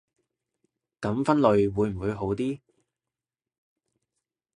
[0.99, 2.59] 噉分類會唔會好啲